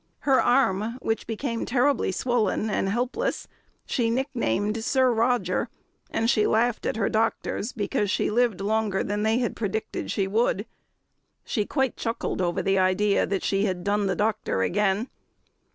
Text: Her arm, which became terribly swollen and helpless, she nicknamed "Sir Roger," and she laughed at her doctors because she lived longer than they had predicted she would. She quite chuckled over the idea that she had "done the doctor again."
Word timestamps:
Her 0.21 0.41
arm, 0.41 0.97
which 0.99 1.27
became 1.27 1.63
terribly 1.63 2.11
swollen 2.11 2.71
and 2.71 2.89
helpless, 2.89 3.47
she 3.85 4.09
nicknamed 4.09 4.83
"Sir 4.83 5.11
Roger," 5.11 5.69
and 6.09 6.27
she 6.27 6.47
laughed 6.47 6.87
at 6.87 6.95
her 6.97 7.07
doctors 7.07 7.71
because 7.71 8.09
she 8.09 8.31
lived 8.31 8.61
longer 8.61 9.03
than 9.03 9.21
they 9.21 9.37
had 9.37 9.55
predicted 9.55 10.09
she 10.09 10.25
would. 10.25 10.65
She 11.45 11.67
quite 11.67 11.97
chuckled 11.97 12.41
over 12.41 12.63
the 12.63 12.79
idea 12.79 13.27
that 13.27 13.43
she 13.43 13.65
had 13.65 13.83
"done 13.83 14.07
the 14.07 14.15
doctor 14.15 14.63
again." 14.63 15.07